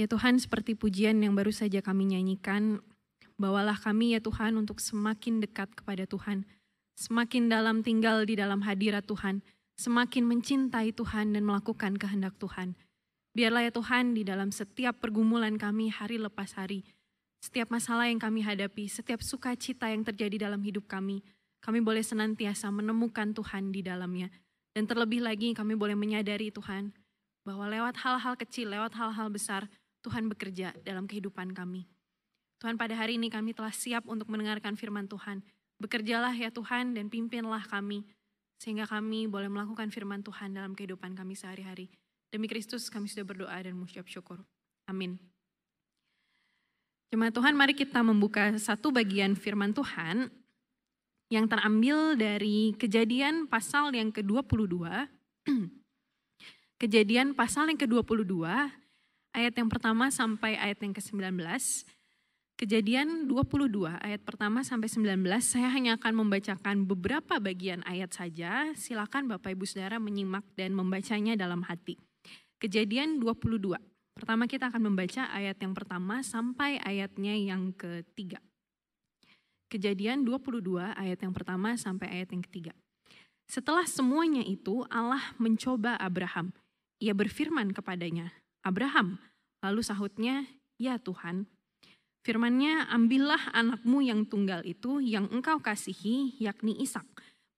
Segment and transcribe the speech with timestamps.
[0.00, 2.80] Ya Tuhan, seperti pujian yang baru saja kami nyanyikan,
[3.36, 6.48] bawalah kami ya Tuhan untuk semakin dekat kepada Tuhan,
[6.96, 9.44] semakin dalam tinggal di dalam hadirat Tuhan,
[9.76, 12.80] semakin mencintai Tuhan dan melakukan kehendak Tuhan.
[13.36, 16.80] Biarlah ya Tuhan di dalam setiap pergumulan kami hari lepas hari,
[17.44, 21.20] setiap masalah yang kami hadapi, setiap sukacita yang terjadi dalam hidup kami,
[21.60, 24.32] kami boleh senantiasa menemukan Tuhan di dalamnya.
[24.72, 26.96] Dan terlebih lagi kami boleh menyadari Tuhan,
[27.44, 29.68] bahwa lewat hal-hal kecil, lewat hal-hal besar,
[30.00, 31.84] Tuhan bekerja dalam kehidupan kami.
[32.60, 35.40] Tuhan pada hari ini kami telah siap untuk mendengarkan firman Tuhan.
[35.80, 38.04] Bekerjalah ya Tuhan dan pimpinlah kami,
[38.60, 41.88] sehingga kami boleh melakukan firman Tuhan dalam kehidupan kami sehari-hari.
[42.28, 44.44] Demi Kristus kami sudah berdoa dan mengucap syukur.
[44.84, 45.16] Amin.
[47.10, 50.30] Jemaat Tuhan, mari kita membuka satu bagian firman Tuhan
[51.32, 54.84] yang terambil dari kejadian pasal yang ke-22.
[56.80, 58.46] kejadian pasal yang ke-22,
[59.34, 61.38] ayat yang pertama sampai ayat yang ke-19.
[62.60, 68.68] Kejadian 22 ayat pertama sampai 19, saya hanya akan membacakan beberapa bagian ayat saja.
[68.76, 71.96] Silakan Bapak Ibu Saudara menyimak dan membacanya dalam hati.
[72.60, 73.80] Kejadian 22.
[74.12, 78.44] Pertama kita akan membaca ayat yang pertama sampai ayatnya yang ketiga.
[79.72, 80.60] Kejadian 22
[80.92, 82.76] ayat yang pertama sampai ayat yang ketiga.
[83.48, 86.52] Setelah semuanya itu Allah mencoba Abraham.
[87.00, 88.28] Ia berfirman kepadanya,
[88.64, 89.20] Abraham.
[89.60, 90.48] Lalu sahutnya,
[90.80, 91.44] ya Tuhan.
[92.24, 97.08] Firmannya, ambillah anakmu yang tunggal itu yang engkau kasihi, yakni Ishak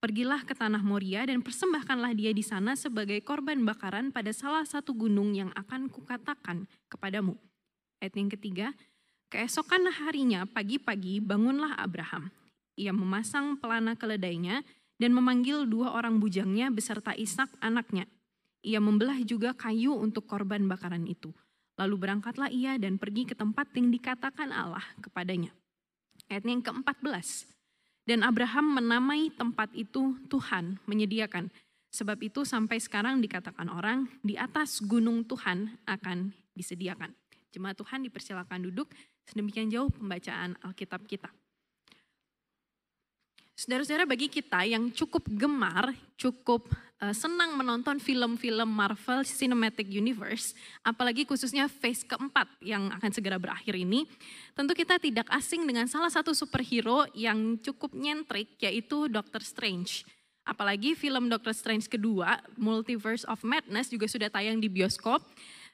[0.03, 4.99] Pergilah ke tanah Moria dan persembahkanlah dia di sana sebagai korban bakaran pada salah satu
[4.99, 7.39] gunung yang akan kukatakan kepadamu.
[8.03, 8.75] Ayat yang ketiga,
[9.31, 12.35] keesokan harinya pagi-pagi bangunlah Abraham.
[12.75, 14.67] Ia memasang pelana keledainya
[14.99, 18.11] dan memanggil dua orang bujangnya beserta Ishak anaknya.
[18.63, 21.35] Ia membelah juga kayu untuk korban bakaran itu.
[21.75, 25.51] Lalu berangkatlah ia dan pergi ke tempat yang dikatakan Allah kepadanya.
[26.31, 27.51] Ayat yang ke-14.
[28.07, 31.51] Dan Abraham menamai tempat itu Tuhan menyediakan.
[31.93, 37.13] Sebab itu sampai sekarang dikatakan orang di atas gunung Tuhan akan disediakan.
[37.53, 38.91] Jemaat Tuhan dipersilakan duduk.
[39.29, 41.29] Sedemikian jauh pembacaan Alkitab kita.
[43.53, 46.67] Saudara-saudara bagi kita yang cukup gemar, cukup
[47.03, 50.55] uh, senang menonton film-film Marvel Cinematic Universe,
[50.87, 54.07] apalagi khususnya phase keempat yang akan segera berakhir ini,
[54.55, 60.07] tentu kita tidak asing dengan salah satu superhero yang cukup nyentrik yaitu Doctor Strange.
[60.43, 65.23] Apalagi film Doctor Strange kedua, Multiverse of Madness juga sudah tayang di bioskop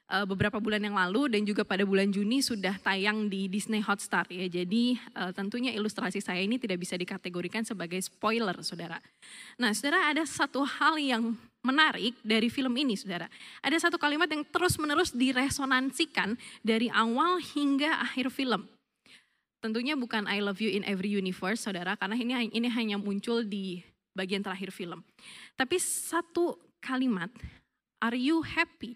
[0.08, 4.24] uh, beberapa bulan yang lalu dan juga pada bulan Juni sudah tayang di Disney Hotstar
[4.32, 4.48] ya.
[4.48, 8.98] Jadi uh, tentunya ilustrasi saya ini tidak bisa dikategorikan sebagai spoiler, Saudara.
[9.60, 13.28] Nah, Saudara ada satu hal yang menarik dari film ini, Saudara.
[13.60, 18.64] Ada satu kalimat yang terus-menerus diresonansikan dari awal hingga akhir film.
[19.58, 23.82] Tentunya bukan I love you in every universe, Saudara, karena ini ini hanya muncul di
[24.14, 25.02] bagian terakhir film.
[25.58, 27.30] Tapi satu kalimat,
[27.98, 28.94] are you happy?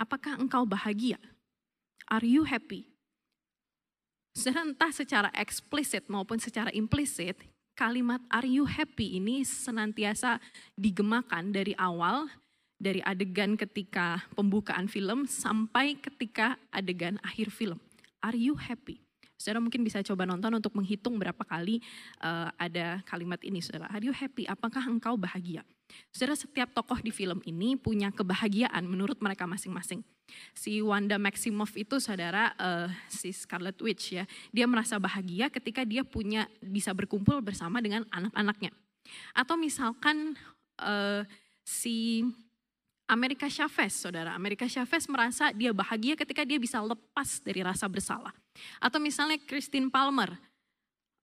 [0.00, 1.20] Apakah engkau bahagia?
[2.08, 2.88] Are you happy?
[4.32, 7.36] Saudara entah secara eksplisit maupun secara implisit,
[7.76, 10.40] kalimat are you happy ini senantiasa
[10.72, 12.32] digemakan dari awal,
[12.80, 17.76] dari adegan ketika pembukaan film sampai ketika adegan akhir film.
[18.24, 19.04] Are you happy?
[19.36, 21.84] Saudara mungkin bisa coba nonton untuk menghitung berapa kali
[22.24, 23.92] uh, ada kalimat ini, saudara.
[23.92, 24.48] Are you happy?
[24.48, 25.60] Apakah engkau bahagia?
[26.10, 30.02] Saudara setiap tokoh di film ini punya kebahagiaan menurut mereka masing-masing.
[30.54, 34.24] Si Wanda Maximoff itu saudara uh, si Scarlet Witch ya,
[34.54, 38.70] dia merasa bahagia ketika dia punya bisa berkumpul bersama dengan anak-anaknya.
[39.34, 40.38] Atau misalkan
[40.78, 41.26] uh,
[41.66, 42.22] si
[43.10, 44.38] Amerika Chavez, saudara.
[44.38, 48.30] Amerika Chavez merasa dia bahagia ketika dia bisa lepas dari rasa bersalah.
[48.78, 50.30] Atau misalnya Christine Palmer,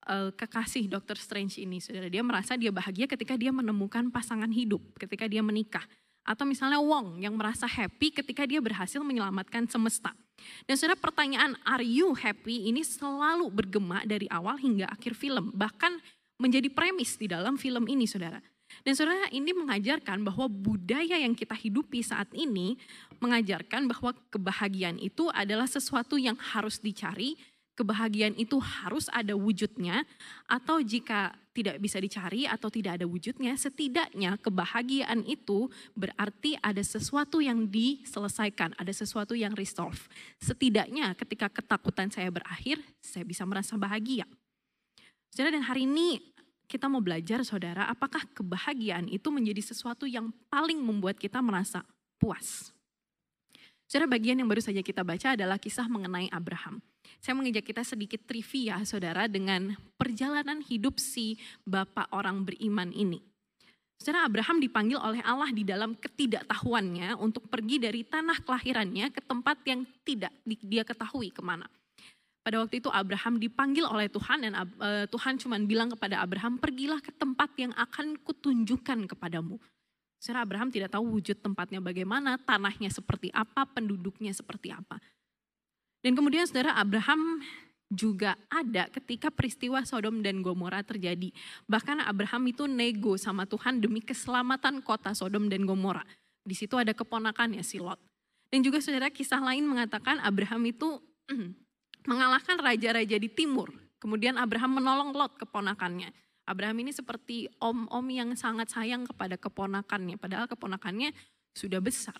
[0.07, 1.19] uh, kekasih Dr.
[1.19, 2.07] Strange ini, saudara.
[2.07, 5.83] Dia merasa dia bahagia ketika dia menemukan pasangan hidup, ketika dia menikah.
[6.27, 10.11] Atau misalnya Wong yang merasa happy ketika dia berhasil menyelamatkan semesta.
[10.67, 15.55] Dan saudara pertanyaan are you happy ini selalu bergema dari awal hingga akhir film.
[15.55, 16.03] Bahkan
[16.37, 18.43] menjadi premis di dalam film ini saudara.
[18.83, 22.75] Dan saudara ini mengajarkan bahwa budaya yang kita hidupi saat ini
[23.23, 27.39] mengajarkan bahwa kebahagiaan itu adalah sesuatu yang harus dicari,
[27.77, 30.01] kebahagiaan itu harus ada wujudnya,
[30.49, 37.37] atau jika tidak bisa dicari atau tidak ada wujudnya, setidaknya kebahagiaan itu berarti ada sesuatu
[37.37, 40.09] yang diselesaikan, ada sesuatu yang resolve.
[40.41, 44.25] Setidaknya ketika ketakutan saya berakhir, saya bisa merasa bahagia.
[45.29, 46.21] Saudara, dan hari ini
[46.69, 51.81] kita mau belajar saudara, apakah kebahagiaan itu menjadi sesuatu yang paling membuat kita merasa
[52.19, 52.76] puas.
[53.87, 56.83] Saudara bagian yang baru saja kita baca adalah kisah mengenai Abraham.
[57.23, 63.23] Saya mengajak kita sedikit trivia saudara dengan perjalanan hidup si bapak orang beriman ini.
[63.95, 69.63] Saudara Abraham dipanggil oleh Allah di dalam ketidaktahuannya untuk pergi dari tanah kelahirannya ke tempat
[69.63, 71.65] yang tidak dia ketahui ke mana.
[72.43, 76.99] Pada waktu itu Abraham dipanggil oleh Tuhan dan uh, Tuhan cuma bilang kepada Abraham, pergilah
[76.99, 79.59] ke tempat yang akan kutunjukkan kepadamu.
[80.17, 84.97] Saudara Abraham tidak tahu wujud tempatnya bagaimana, tanahnya seperti apa, penduduknya seperti apa.
[86.01, 87.41] Dan kemudian saudara Abraham
[87.87, 91.31] juga ada ketika peristiwa Sodom dan Gomora terjadi.
[91.71, 96.03] Bahkan Abraham itu nego sama Tuhan demi keselamatan kota Sodom dan Gomora.
[96.43, 97.99] Di situ ada keponakannya si Lot.
[98.47, 100.99] Dan juga saudara kisah lain mengatakan Abraham itu
[102.09, 103.71] mengalahkan raja-raja di timur.
[103.99, 106.11] Kemudian Abraham menolong Lot keponakannya.
[106.47, 111.11] Abraham ini seperti om-om yang sangat sayang kepada keponakannya, padahal keponakannya
[111.51, 112.15] sudah besar.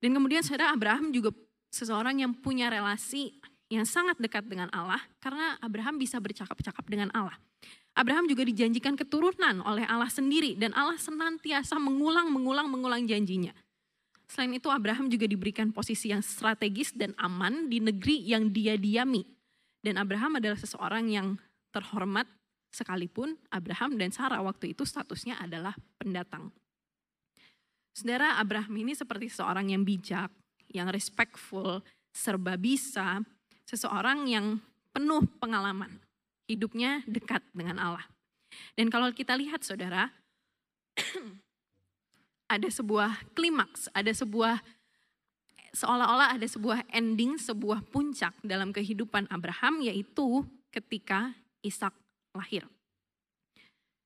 [0.00, 1.30] Dan kemudian saudara Abraham juga
[1.68, 3.36] seseorang yang punya relasi
[3.72, 7.36] yang sangat dekat dengan Allah karena Abraham bisa bercakap-cakap dengan Allah.
[7.92, 13.52] Abraham juga dijanjikan keturunan oleh Allah sendiri dan Allah senantiasa mengulang, mengulang, mengulang janjinya.
[14.28, 19.20] Selain itu Abraham juga diberikan posisi yang strategis dan aman di negeri yang dia diami.
[19.84, 21.36] Dan Abraham adalah seseorang yang
[21.68, 22.24] terhormat
[22.72, 26.48] Sekalipun Abraham dan Sarah waktu itu statusnya adalah pendatang.
[27.92, 30.32] Saudara Abraham ini seperti seorang yang bijak,
[30.72, 33.20] yang respectful, serba bisa,
[33.68, 34.56] seseorang yang
[34.96, 36.00] penuh pengalaman.
[36.48, 38.08] Hidupnya dekat dengan Allah.
[38.72, 40.08] Dan kalau kita lihat saudara,
[42.56, 44.60] ada sebuah klimaks, ada sebuah
[45.72, 51.32] seolah-olah ada sebuah ending, sebuah puncak dalam kehidupan Abraham yaitu ketika
[51.64, 51.96] Ishak
[52.36, 52.64] lahir.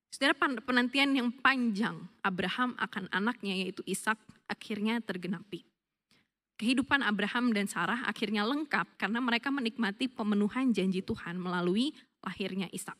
[0.07, 0.33] Saudara
[0.63, 1.93] penantian yang panjang
[2.23, 5.67] Abraham akan anaknya yaitu Ishak akhirnya tergenapi.
[6.57, 11.93] Kehidupan Abraham dan Sarah akhirnya lengkap karena mereka menikmati pemenuhan janji Tuhan melalui
[12.25, 12.97] lahirnya Ishak.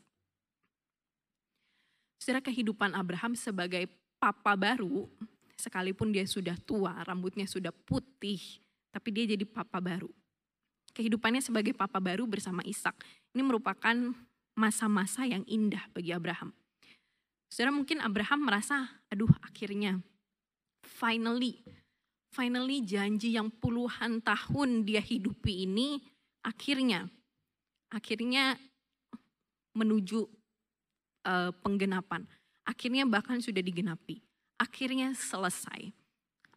[2.22, 3.90] Saudara kehidupan Abraham sebagai
[4.22, 5.10] papa baru,
[5.58, 8.62] sekalipun dia sudah tua, rambutnya sudah putih,
[8.94, 10.12] tapi dia jadi papa baru.
[10.94, 12.94] Kehidupannya sebagai papa baru bersama Ishak
[13.34, 14.14] ini merupakan
[14.58, 16.50] masa-masa yang indah bagi Abraham.
[17.48, 20.02] Saudara mungkin Abraham merasa, aduh akhirnya,
[20.84, 21.62] finally,
[22.34, 26.02] finally janji yang puluhan tahun dia hidupi ini,
[26.42, 27.08] akhirnya,
[27.94, 28.58] akhirnya
[29.78, 30.26] menuju
[31.30, 32.26] uh, penggenapan.
[32.66, 34.20] Akhirnya bahkan sudah digenapi.
[34.58, 35.94] Akhirnya selesai.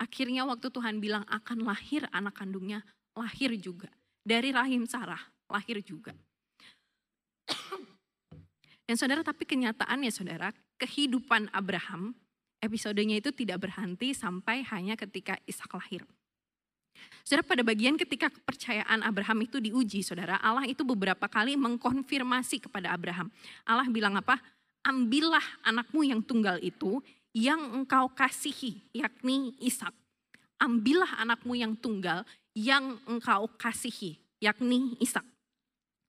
[0.00, 2.80] Akhirnya waktu Tuhan bilang akan lahir anak kandungnya,
[3.12, 3.92] lahir juga.
[4.24, 5.20] Dari rahim Sarah,
[5.52, 6.16] lahir juga.
[8.90, 12.10] Dan saudara, tapi kenyataannya saudara, kehidupan Abraham,
[12.58, 16.02] episodenya itu tidak berhenti sampai hanya ketika Ishak lahir.
[17.22, 22.90] Saudara, pada bagian ketika kepercayaan Abraham itu diuji, saudara, Allah itu beberapa kali mengkonfirmasi kepada
[22.90, 23.30] Abraham.
[23.62, 24.42] Allah bilang apa?
[24.82, 26.98] Ambillah anakmu yang tunggal itu,
[27.30, 29.94] yang engkau kasihi, yakni Ishak.
[30.58, 32.26] Ambillah anakmu yang tunggal,
[32.58, 35.22] yang engkau kasihi, yakni Ishak.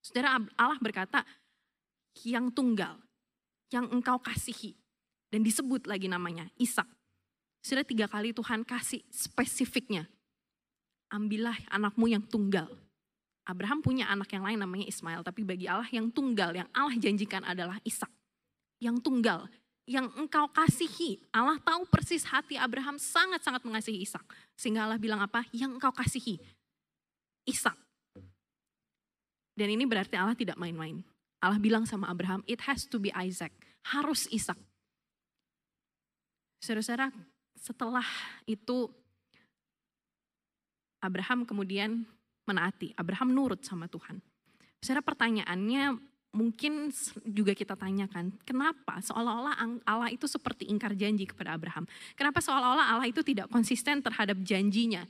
[0.02, 1.22] Saudara, Allah berkata,
[2.28, 3.00] yang tunggal,
[3.72, 4.76] yang engkau kasihi.
[5.32, 6.88] Dan disebut lagi namanya, Ishak.
[7.64, 10.10] Sudah tiga kali Tuhan kasih spesifiknya.
[11.08, 12.68] Ambillah anakmu yang tunggal.
[13.48, 17.42] Abraham punya anak yang lain namanya Ismail, tapi bagi Allah yang tunggal, yang Allah janjikan
[17.48, 18.10] adalah Ishak.
[18.82, 19.48] Yang tunggal,
[19.90, 21.20] yang engkau kasihi.
[21.36, 24.24] Allah tahu persis hati Abraham sangat-sangat mengasihi Ishak.
[24.56, 25.44] Sehingga Allah bilang apa?
[25.52, 26.40] Yang engkau kasihi.
[27.44, 27.76] Ishak.
[29.58, 31.04] Dan ini berarti Allah tidak main-main.
[31.42, 33.50] Allah bilang sama Abraham, it has to be Isaac.
[33.82, 34.58] Harus Ishak.
[36.62, 37.10] Saudara-saudara,
[37.58, 38.06] setelah
[38.46, 38.94] itu
[41.02, 42.06] Abraham kemudian
[42.46, 42.94] menaati.
[42.94, 44.22] Abraham nurut sama Tuhan.
[44.78, 45.98] Saudara pertanyaannya
[46.32, 46.94] mungkin
[47.28, 51.90] juga kita tanyakan, kenapa seolah-olah Allah itu seperti ingkar janji kepada Abraham?
[52.14, 55.04] Kenapa seolah-olah Allah itu tidak konsisten terhadap janjinya?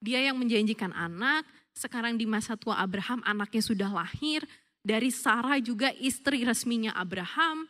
[0.00, 1.44] Dia yang menjanjikan anak,
[1.74, 4.46] sekarang di masa tua Abraham anaknya sudah lahir,
[4.80, 7.68] dari Sarah juga istri resminya Abraham.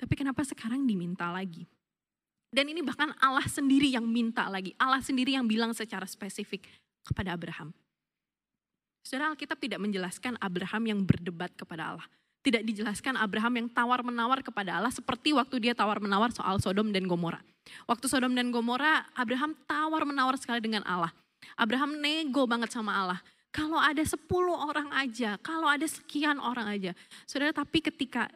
[0.00, 1.68] Tapi kenapa sekarang diminta lagi?
[2.50, 4.74] Dan ini bahkan Allah sendiri yang minta lagi.
[4.80, 6.66] Allah sendiri yang bilang secara spesifik
[7.06, 7.70] kepada Abraham.
[9.06, 12.06] Saudara Alkitab tidak menjelaskan Abraham yang berdebat kepada Allah.
[12.40, 17.38] Tidak dijelaskan Abraham yang tawar-menawar kepada Allah seperti waktu dia tawar-menawar soal Sodom dan Gomora.
[17.84, 21.12] Waktu Sodom dan Gomora, Abraham tawar-menawar sekali dengan Allah.
[21.54, 23.20] Abraham nego banget sama Allah.
[23.50, 26.92] Kalau ada 10 orang aja, kalau ada sekian orang aja.
[27.26, 28.30] Saudara, tapi ketika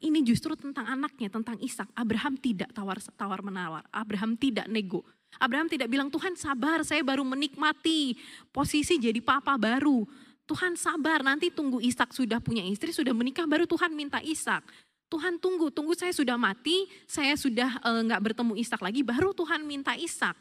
[0.00, 1.88] ini justru tentang anaknya, tentang Ishak.
[1.96, 3.84] Abraham tidak tawar tawar menawar.
[3.92, 5.04] Abraham tidak nego.
[5.36, 8.16] Abraham tidak bilang, Tuhan sabar saya baru menikmati
[8.52, 10.04] posisi jadi papa baru.
[10.46, 14.62] Tuhan sabar nanti tunggu Ishak sudah punya istri, sudah menikah baru Tuhan minta Ishak.
[15.06, 19.30] Tuhan tunggu, tunggu saya sudah mati, saya sudah eh, nggak e, bertemu Ishak lagi, baru
[19.34, 20.34] Tuhan minta Ishak.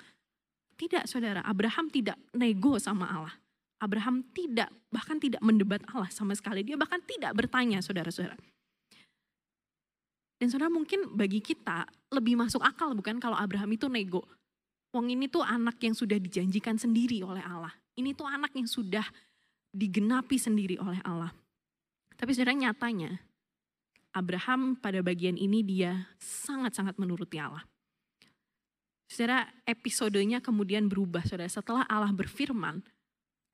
[0.75, 3.35] Tidak saudara, Abraham tidak nego sama Allah.
[3.83, 6.63] Abraham tidak, bahkan tidak mendebat Allah sama sekali.
[6.63, 8.39] Dia bahkan tidak bertanya saudara-saudara.
[10.39, 14.23] Dan saudara mungkin bagi kita lebih masuk akal bukan kalau Abraham itu nego.
[14.95, 17.71] Wong ini tuh anak yang sudah dijanjikan sendiri oleh Allah.
[17.99, 19.03] Ini tuh anak yang sudah
[19.75, 21.35] digenapi sendiri oleh Allah.
[22.15, 23.19] Tapi saudara nyatanya
[24.15, 27.67] Abraham pada bagian ini dia sangat-sangat menuruti Allah.
[29.11, 32.79] Saudara episodenya kemudian berubah saudara setelah Allah berfirman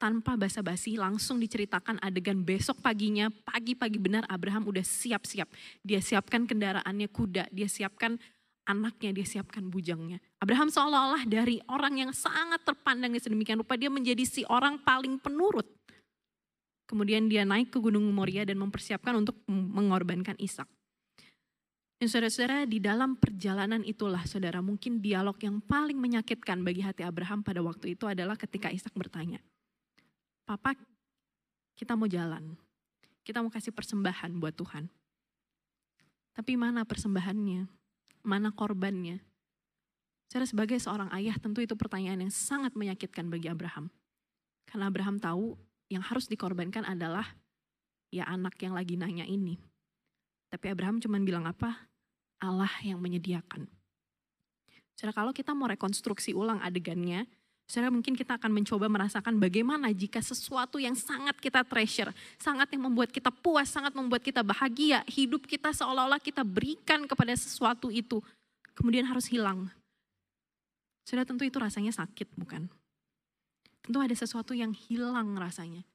[0.01, 5.45] tanpa basa-basi langsung diceritakan adegan besok paginya, pagi-pagi benar Abraham udah siap-siap.
[5.85, 8.17] Dia siapkan kendaraannya kuda, dia siapkan
[8.65, 10.17] anaknya, dia siapkan bujangnya.
[10.41, 15.69] Abraham seolah-olah dari orang yang sangat terpandang sedemikian rupa, dia menjadi si orang paling penurut.
[16.89, 20.67] Kemudian dia naik ke Gunung Moria dan mempersiapkan untuk mengorbankan Ishak.
[22.01, 27.45] Dan saudara-saudara di dalam perjalanan itulah saudara mungkin dialog yang paling menyakitkan bagi hati Abraham
[27.45, 29.37] pada waktu itu adalah ketika Ishak bertanya,
[30.51, 30.75] Papa,
[31.79, 32.59] kita mau jalan.
[33.23, 34.91] Kita mau kasih persembahan buat Tuhan.
[36.35, 37.71] Tapi mana persembahannya?
[38.27, 39.23] Mana korbannya?
[40.27, 43.95] Saya sebagai seorang ayah tentu itu pertanyaan yang sangat menyakitkan bagi Abraham.
[44.67, 45.55] Karena Abraham tahu
[45.87, 47.31] yang harus dikorbankan adalah
[48.11, 49.55] ya anak yang lagi nanya ini.
[50.51, 51.87] Tapi Abraham cuma bilang apa?
[52.43, 53.71] Allah yang menyediakan.
[54.99, 57.23] Saudara kalau kita mau rekonstruksi ulang adegannya,
[57.71, 62.91] Saudara mungkin kita akan mencoba merasakan bagaimana jika sesuatu yang sangat kita treasure, sangat yang
[62.91, 68.19] membuat kita puas, sangat membuat kita bahagia, hidup kita seolah-olah kita berikan kepada sesuatu itu,
[68.75, 69.71] kemudian harus hilang.
[71.07, 72.67] Saudara tentu itu rasanya sakit bukan?
[73.87, 75.87] Tentu ada sesuatu yang hilang rasanya.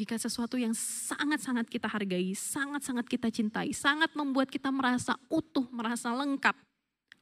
[0.00, 6.16] Jika sesuatu yang sangat-sangat kita hargai, sangat-sangat kita cintai, sangat membuat kita merasa utuh, merasa
[6.16, 6.56] lengkap,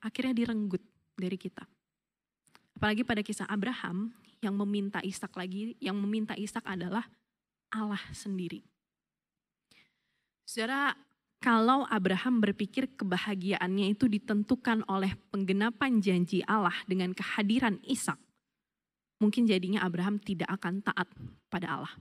[0.06, 0.86] akhirnya direnggut
[1.18, 1.66] dari kita.
[2.78, 7.02] Apalagi pada kisah Abraham yang meminta Ishak lagi, yang meminta Ishak adalah
[7.74, 8.62] Allah sendiri.
[10.46, 10.94] Saudara,
[11.42, 18.14] kalau Abraham berpikir kebahagiaannya itu ditentukan oleh penggenapan janji Allah dengan kehadiran Ishak,
[19.18, 21.10] mungkin jadinya Abraham tidak akan taat
[21.50, 21.94] pada Allah.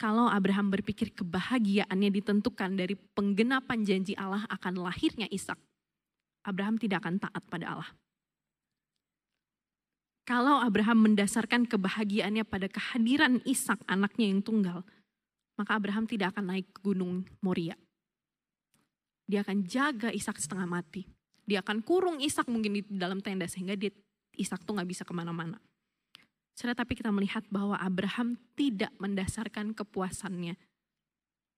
[0.00, 5.60] Kalau Abraham berpikir kebahagiaannya ditentukan dari penggenapan janji Allah akan lahirnya Ishak,
[6.48, 7.92] Abraham tidak akan taat pada Allah.
[10.28, 14.84] Kalau Abraham mendasarkan kebahagiaannya pada kehadiran Ishak anaknya yang tunggal,
[15.56, 17.72] maka Abraham tidak akan naik ke gunung Moria.
[19.24, 21.08] Dia akan jaga Ishak setengah mati.
[21.48, 23.88] Dia akan kurung Ishak mungkin di dalam tenda sehingga dia
[24.36, 25.56] Ishak tuh nggak bisa ke mana-mana.
[26.52, 30.60] Setelah tapi kita melihat bahwa Abraham tidak mendasarkan kepuasannya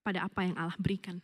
[0.06, 1.18] pada apa yang Allah berikan.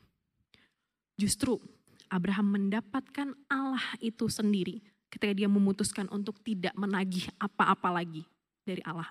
[1.15, 1.63] Justru
[2.11, 8.27] Abraham mendapatkan Allah itu sendiri ketika dia memutuskan untuk tidak menagih apa-apa lagi
[8.67, 9.09] dari Allah.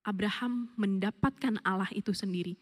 [0.00, 2.56] Abraham mendapatkan Allah itu sendiri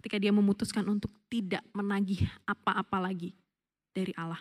[0.00, 3.36] ketika dia memutuskan untuk tidak menagih apa-apa lagi
[3.94, 4.40] dari Allah.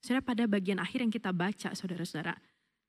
[0.00, 2.34] Saudara pada bagian akhir yang kita baca saudara-saudara,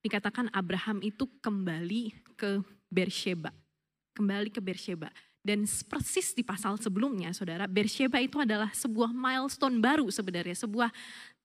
[0.02, 3.54] dikatakan Abraham itu kembali ke Bersheba.
[4.16, 5.12] Kembali ke Bersheba.
[5.42, 10.90] Dan persis di pasal sebelumnya saudara, Bersheba itu adalah sebuah milestone baru sebenarnya, sebuah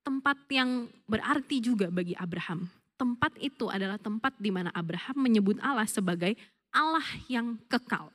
[0.06, 2.70] tempat yang berarti juga bagi Abraham.
[2.94, 6.38] Tempat itu adalah tempat di mana Abraham menyebut Allah sebagai
[6.70, 8.14] Allah yang kekal.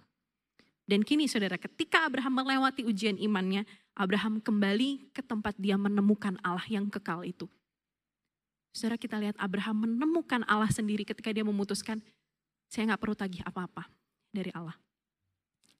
[0.87, 6.63] Dan kini saudara ketika Abraham melewati ujian imannya, Abraham kembali ke tempat dia menemukan Allah
[6.71, 7.51] yang kekal itu.
[8.71, 11.99] Saudara kita lihat Abraham menemukan Allah sendiri ketika dia memutuskan,
[12.71, 13.91] saya nggak perlu tagih apa-apa
[14.31, 14.79] dari Allah.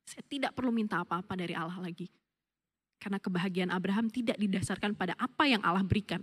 [0.04, 2.12] Saya tidak perlu minta apa-apa dari Allah lagi.
[3.02, 6.22] Karena kebahagiaan Abraham tidak didasarkan pada apa yang Allah berikan.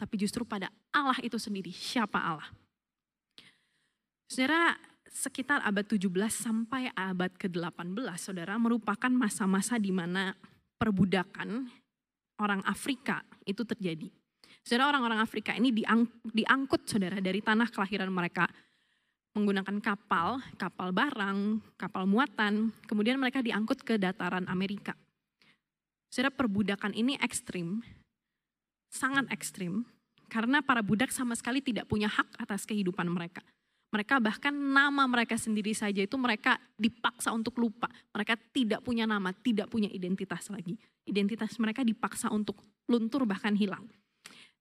[0.00, 1.68] Tapi justru pada Allah itu sendiri.
[1.68, 2.48] Siapa Allah?
[4.24, 10.32] Saudara, sekitar abad 17 sampai abad ke-18, saudara, merupakan masa-masa di mana
[10.80, 11.68] perbudakan
[12.40, 14.08] orang Afrika itu terjadi.
[14.64, 18.48] Saudara, orang-orang Afrika ini diang, diangkut, saudara, dari tanah kelahiran mereka
[19.36, 24.96] menggunakan kapal, kapal barang, kapal muatan, kemudian mereka diangkut ke dataran Amerika.
[26.14, 27.82] Saudara perbudakan ini ekstrim,
[28.86, 29.82] sangat ekstrim,
[30.30, 33.42] karena para budak sama sekali tidak punya hak atas kehidupan mereka.
[33.90, 37.90] Mereka bahkan nama mereka sendiri saja itu mereka dipaksa untuk lupa.
[38.14, 40.78] Mereka tidak punya nama, tidak punya identitas lagi.
[41.02, 43.82] Identitas mereka dipaksa untuk luntur bahkan hilang.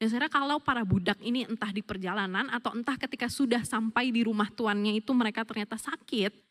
[0.02, 4.26] Dan saudara kalau para budak ini entah di perjalanan atau entah ketika sudah sampai di
[4.26, 6.43] rumah tuannya itu mereka ternyata sakit,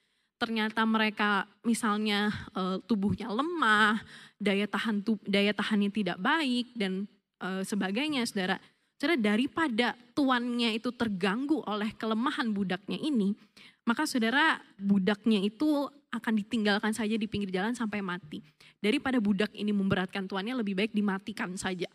[0.42, 4.02] ternyata mereka misalnya e, tubuhnya lemah,
[4.42, 7.06] daya tahan daya tahannya tidak baik dan
[7.38, 8.58] e, sebagainya, saudara.
[8.99, 13.38] Saudara daripada tuannya itu terganggu oleh kelemahan budaknya ini,
[13.87, 18.42] maka saudara budaknya itu akan ditinggalkan saja di pinggir jalan sampai mati.
[18.82, 21.87] Daripada budak ini memberatkan tuannya lebih baik dimatikan saja.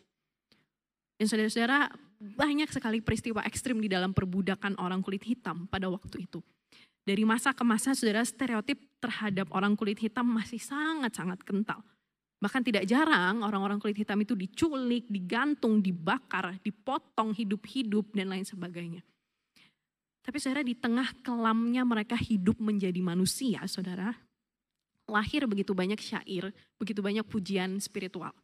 [1.20, 6.40] Dan saudara-saudara, banyak sekali peristiwa ekstrim di dalam perbudakan orang kulit hitam pada waktu itu.
[7.08, 11.80] Dari masa ke masa, saudara, stereotip terhadap orang kulit hitam masih sangat-sangat kental.
[12.44, 19.08] Bahkan tidak jarang orang-orang kulit hitam itu diculik, digantung, dibakar, dipotong hidup-hidup, dan lain sebagainya.
[20.20, 24.12] Tapi saudara di tengah kelamnya mereka hidup menjadi manusia, saudara,
[25.08, 28.36] lahir begitu banyak syair, begitu banyak pujian spiritual.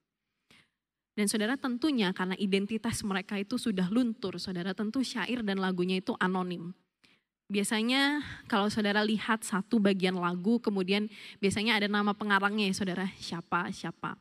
[1.13, 6.15] Dan saudara tentunya karena identitas mereka itu sudah luntur, saudara tentu syair dan lagunya itu
[6.15, 6.71] anonim.
[7.51, 11.11] Biasanya kalau saudara lihat satu bagian lagu, kemudian
[11.43, 14.15] biasanya ada nama pengarangnya ya saudara, siapa, siapa.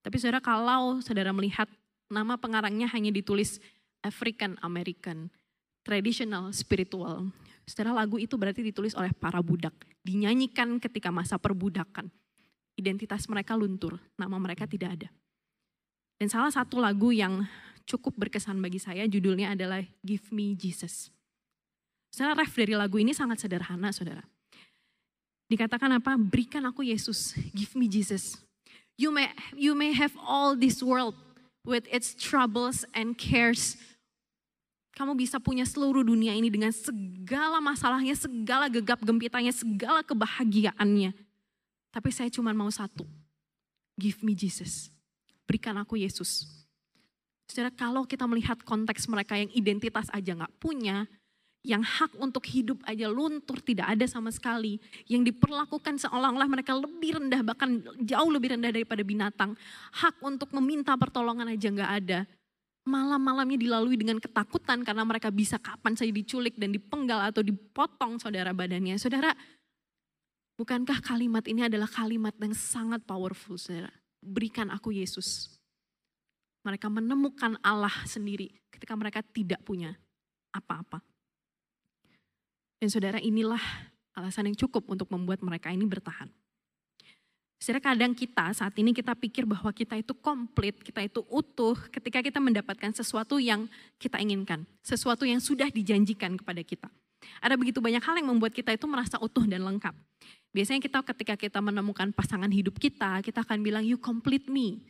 [0.00, 1.68] Tapi saudara kalau saudara melihat
[2.08, 3.60] nama pengarangnya hanya ditulis
[4.00, 5.28] African American,
[5.84, 7.28] traditional, spiritual.
[7.68, 12.08] Saudara lagu itu berarti ditulis oleh para budak, dinyanyikan ketika masa perbudakan.
[12.74, 15.08] Identitas mereka luntur, nama mereka tidak ada.
[16.16, 17.44] Dan salah satu lagu yang
[17.84, 21.12] cukup berkesan bagi saya judulnya adalah Give Me Jesus.
[22.10, 24.22] Saudara ref dari lagu ini sangat sederhana saudara.
[25.50, 26.14] Dikatakan apa?
[26.18, 28.38] Berikan aku Yesus, give me Jesus.
[29.00, 31.16] You may you may have all this world
[31.64, 33.78] with its troubles and cares.
[34.94, 41.16] Kamu bisa punya seluruh dunia ini dengan segala masalahnya, segala gegap gempitanya, segala kebahagiaannya.
[41.90, 43.08] Tapi saya cuma mau satu.
[43.96, 44.92] Give me Jesus
[45.50, 46.46] berikan aku Yesus.
[47.50, 51.10] Saudara, kalau kita melihat konteks mereka yang identitas aja nggak punya,
[51.60, 57.20] yang hak untuk hidup aja luntur tidak ada sama sekali, yang diperlakukan seolah-olah mereka lebih
[57.20, 59.52] rendah bahkan jauh lebih rendah daripada binatang,
[59.92, 62.20] hak untuk meminta pertolongan aja nggak ada.
[62.88, 68.56] Malam-malamnya dilalui dengan ketakutan karena mereka bisa kapan saja diculik dan dipenggal atau dipotong saudara
[68.56, 68.96] badannya.
[68.96, 69.36] Saudara,
[70.56, 73.92] bukankah kalimat ini adalah kalimat yang sangat powerful saudara?
[74.20, 75.56] berikan aku Yesus.
[76.60, 79.96] Mereka menemukan Allah sendiri ketika mereka tidak punya
[80.52, 81.00] apa-apa.
[82.80, 83.60] Dan saudara inilah
[84.16, 86.32] alasan yang cukup untuk membuat mereka ini bertahan.
[87.60, 92.24] Saudara kadang kita saat ini kita pikir bahwa kita itu komplit, kita itu utuh ketika
[92.24, 93.68] kita mendapatkan sesuatu yang
[94.00, 94.64] kita inginkan.
[94.80, 96.88] Sesuatu yang sudah dijanjikan kepada kita.
[97.44, 99.92] Ada begitu banyak hal yang membuat kita itu merasa utuh dan lengkap.
[100.56, 104.80] Biasanya kita ketika kita menemukan pasangan hidup kita, kita akan bilang you complete me.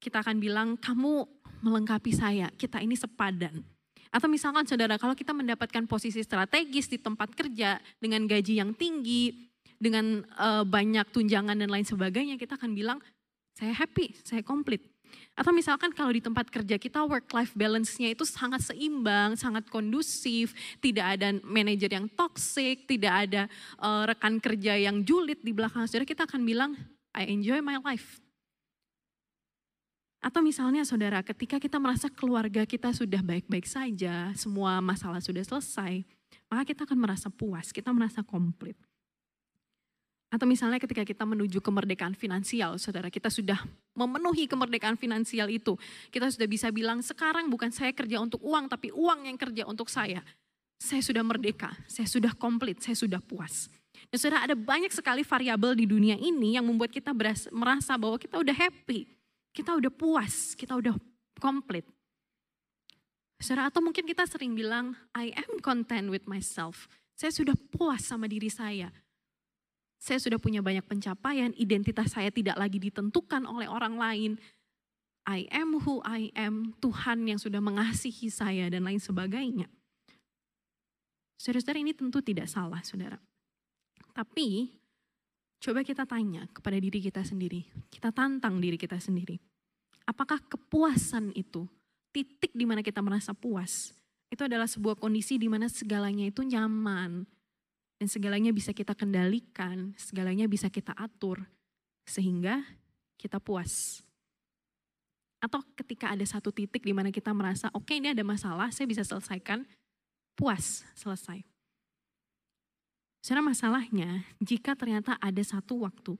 [0.00, 1.28] Kita akan bilang kamu
[1.60, 3.75] melengkapi saya, kita ini sepadan.
[4.16, 9.52] Atau misalkan saudara, kalau kita mendapatkan posisi strategis di tempat kerja dengan gaji yang tinggi,
[9.76, 12.96] dengan uh, banyak tunjangan dan lain sebagainya, kita akan bilang
[13.52, 14.80] saya happy, saya komplit.
[15.36, 20.56] Atau misalkan kalau di tempat kerja kita work life balance-nya itu sangat seimbang, sangat kondusif,
[20.80, 23.42] tidak ada manajer yang toxic, tidak ada
[23.84, 26.72] uh, rekan kerja yang julid di belakang saudara, kita akan bilang
[27.12, 28.24] I enjoy my life.
[30.26, 36.02] Atau misalnya saudara, ketika kita merasa keluarga kita sudah baik-baik saja, semua masalah sudah selesai,
[36.50, 38.74] maka kita akan merasa puas, kita merasa komplit.
[40.26, 43.62] Atau misalnya ketika kita menuju kemerdekaan finansial, saudara, kita sudah
[43.94, 45.78] memenuhi kemerdekaan finansial itu.
[46.10, 49.86] Kita sudah bisa bilang, sekarang bukan saya kerja untuk uang, tapi uang yang kerja untuk
[49.86, 50.26] saya.
[50.82, 53.70] Saya sudah merdeka, saya sudah komplit, saya sudah puas.
[54.10, 57.14] Dan saudara, ada banyak sekali variabel di dunia ini yang membuat kita
[57.54, 59.15] merasa bahwa kita udah happy,
[59.56, 60.92] kita udah puas, kita udah
[61.40, 61.88] komplit.
[63.40, 66.84] Saudara, atau mungkin kita sering bilang, I am content with myself.
[67.16, 68.92] Saya sudah puas sama diri saya
[69.96, 74.32] saya sudah punya banyak pencapaian, identitas saya tidak lagi ditentukan oleh orang lain.
[75.26, 79.66] I am who I am, Tuhan yang sudah mengasihi saya dan lain sebagainya.
[81.42, 83.18] Saudara-saudara ini tentu tidak salah, saudara.
[84.14, 84.70] Tapi
[85.66, 87.66] coba kita tanya kepada diri kita sendiri.
[87.90, 89.34] Kita tantang diri kita sendiri.
[90.06, 91.66] Apakah kepuasan itu,
[92.14, 93.90] titik di mana kita merasa puas,
[94.30, 97.26] itu adalah sebuah kondisi di mana segalanya itu nyaman,
[97.98, 101.42] dan segalanya bisa kita kendalikan, segalanya bisa kita atur,
[102.06, 102.62] sehingga
[103.18, 104.06] kita puas.
[105.42, 108.86] Atau ketika ada satu titik di mana kita merasa, oke okay, ini ada masalah, saya
[108.86, 109.66] bisa selesaikan,
[110.38, 111.55] puas, selesai.
[113.26, 116.14] Secara masalahnya, jika ternyata ada satu waktu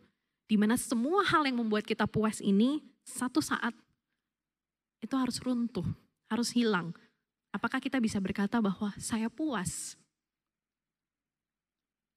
[0.51, 3.71] di mana semua hal yang membuat kita puas ini, satu saat
[4.99, 5.87] itu harus runtuh,
[6.27, 6.91] harus hilang.
[7.55, 9.95] Apakah kita bisa berkata bahwa saya puas?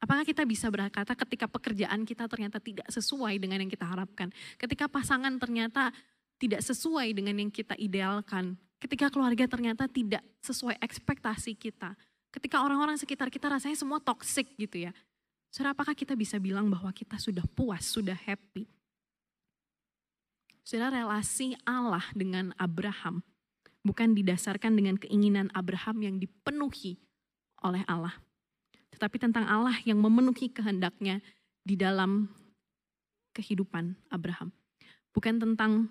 [0.01, 4.33] Apakah kita bisa berkata ketika pekerjaan kita ternyata tidak sesuai dengan yang kita harapkan?
[4.57, 5.93] Ketika pasangan ternyata
[6.41, 8.57] tidak sesuai dengan yang kita idealkan?
[8.81, 11.93] Ketika keluarga ternyata tidak sesuai ekspektasi kita?
[12.29, 14.93] Ketika orang-orang sekitar kita rasanya semua toxic gitu ya?
[15.49, 18.69] Saudara, apakah kita bisa bilang bahwa kita sudah puas, sudah happy?
[20.61, 23.25] Saudara, relasi Allah dengan Abraham
[23.81, 27.01] bukan didasarkan dengan keinginan Abraham yang dipenuhi
[27.65, 28.13] oleh Allah
[28.99, 31.23] tetapi tentang Allah yang memenuhi kehendaknya
[31.63, 32.27] di dalam
[33.31, 34.51] kehidupan Abraham.
[35.15, 35.87] Bukan tentang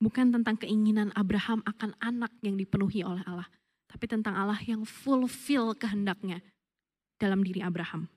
[0.00, 3.48] bukan tentang keinginan Abraham akan anak yang dipenuhi oleh Allah,
[3.86, 6.42] tapi tentang Allah yang fulfill kehendaknya
[7.16, 8.10] dalam diri Abraham.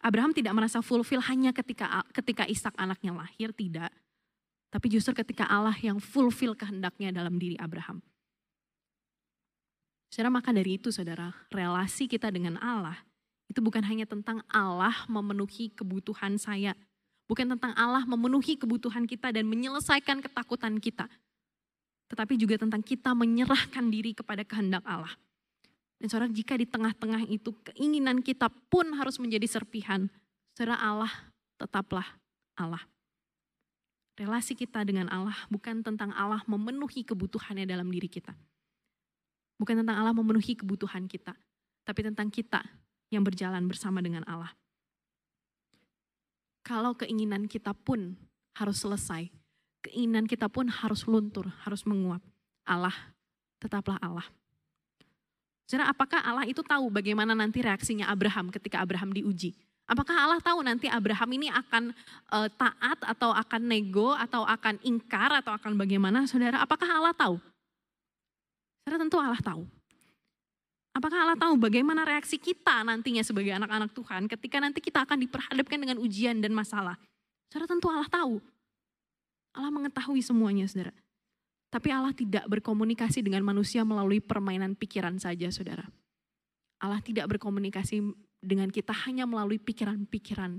[0.00, 3.92] Abraham tidak merasa fulfill hanya ketika ketika Ishak anaknya lahir, tidak.
[4.70, 8.00] Tapi justru ketika Allah yang fulfill kehendaknya dalam diri Abraham.
[10.10, 12.98] Saudara, maka dari itu saudara, relasi kita dengan Allah
[13.50, 16.78] itu bukan hanya tentang Allah memenuhi kebutuhan saya.
[17.26, 21.10] Bukan tentang Allah memenuhi kebutuhan kita dan menyelesaikan ketakutan kita.
[22.10, 25.14] Tetapi juga tentang kita menyerahkan diri kepada kehendak Allah.
[26.02, 30.10] Dan saudara jika di tengah-tengah itu keinginan kita pun harus menjadi serpihan.
[30.58, 31.12] Saudara Allah
[31.60, 32.18] tetaplah
[32.58, 32.82] Allah.
[34.18, 38.34] Relasi kita dengan Allah bukan tentang Allah memenuhi kebutuhannya dalam diri kita.
[39.60, 41.36] Bukan tentang Allah memenuhi kebutuhan kita.
[41.84, 42.64] Tapi tentang kita
[43.12, 44.50] yang berjalan bersama dengan Allah.
[46.64, 48.16] Kalau keinginan kita pun
[48.56, 49.28] harus selesai,
[49.84, 52.20] keinginan kita pun harus luntur, harus menguap.
[52.64, 52.94] Allah
[53.60, 54.26] tetaplah Allah.
[55.68, 59.54] Saudara, apakah Allah itu tahu bagaimana nanti reaksinya Abraham ketika Abraham diuji?
[59.90, 61.90] Apakah Allah tahu nanti Abraham ini akan
[62.30, 66.26] uh, taat atau akan nego atau akan ingkar atau akan bagaimana?
[66.30, 67.38] Saudara, apakah Allah tahu?
[68.82, 69.66] Saudara tentu Allah tahu.
[70.90, 75.78] Apakah Allah tahu bagaimana reaksi kita nantinya sebagai anak-anak Tuhan ketika nanti kita akan diperhadapkan
[75.78, 76.98] dengan ujian dan masalah?
[77.50, 78.42] Saudara tentu Allah tahu.
[79.54, 80.94] Allah mengetahui semuanya saudara.
[81.70, 85.86] Tapi Allah tidak berkomunikasi dengan manusia melalui permainan pikiran saja saudara.
[86.82, 88.02] Allah tidak berkomunikasi
[88.42, 90.58] dengan kita hanya melalui pikiran-pikiran.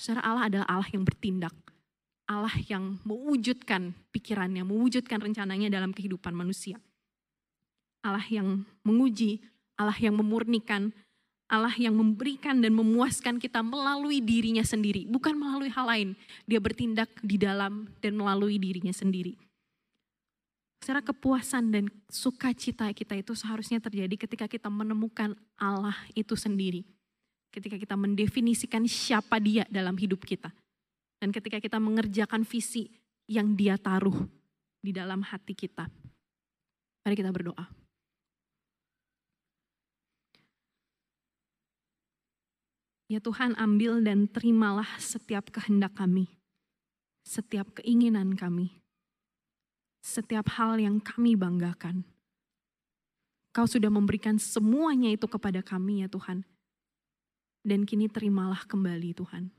[0.00, 1.52] Saudara Allah adalah Allah yang bertindak.
[2.30, 6.78] Allah yang mewujudkan pikirannya, mewujudkan rencananya dalam kehidupan manusia.
[8.06, 9.42] Allah yang menguji,
[9.76, 10.94] Allah yang memurnikan,
[11.50, 16.08] Allah yang memberikan dan memuaskan kita melalui dirinya sendiri, bukan melalui hal lain.
[16.46, 19.34] Dia bertindak di dalam dan melalui dirinya sendiri.
[20.78, 26.86] Secara kepuasan dan sukacita kita itu seharusnya terjadi ketika kita menemukan Allah itu sendiri.
[27.50, 30.54] Ketika kita mendefinisikan siapa dia dalam hidup kita.
[31.18, 32.88] Dan ketika kita mengerjakan visi
[33.26, 34.24] yang dia taruh
[34.80, 35.90] di dalam hati kita.
[37.04, 37.89] Mari kita berdoa.
[43.10, 46.30] Ya Tuhan ambil dan terimalah setiap kehendak kami,
[47.26, 48.70] setiap keinginan kami,
[49.98, 52.06] setiap hal yang kami banggakan.
[53.50, 56.46] Kau sudah memberikan semuanya itu kepada kami ya Tuhan.
[57.66, 59.50] Dan kini terimalah kembali Tuhan.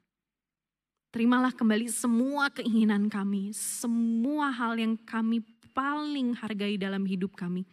[1.11, 5.43] Terimalah kembali semua keinginan kami, semua hal yang kami
[5.75, 7.67] paling hargai dalam hidup kami.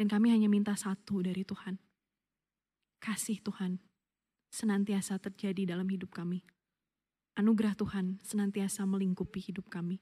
[0.00, 1.76] Dan kami hanya minta satu dari Tuhan.
[3.04, 3.76] Kasih Tuhan
[4.54, 6.46] senantiasa terjadi dalam hidup kami.
[7.34, 9.98] Anugerah Tuhan senantiasa melingkupi hidup kami.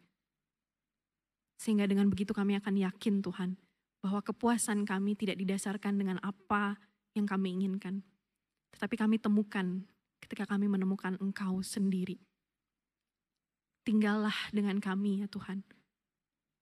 [1.57, 3.57] Sehingga dengan begitu kami akan yakin Tuhan
[4.05, 6.77] bahwa kepuasan kami tidak didasarkan dengan apa
[7.17, 8.05] yang kami inginkan.
[8.77, 9.89] Tetapi kami temukan
[10.21, 12.21] ketika kami menemukan Engkau sendiri.
[13.89, 15.65] Tinggallah dengan kami ya Tuhan.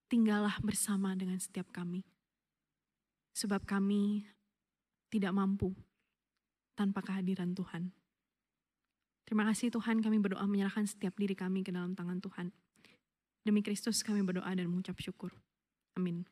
[0.07, 2.07] Tinggallah bersama dengan setiap kami.
[3.35, 4.27] Sebab kami
[5.11, 5.75] tidak mampu
[6.81, 7.93] tanpa kehadiran Tuhan.
[9.29, 12.57] Terima kasih Tuhan kami berdoa menyerahkan setiap diri kami ke dalam tangan Tuhan.
[13.45, 15.37] Demi Kristus kami berdoa dan mengucap syukur.
[15.93, 16.25] Amin.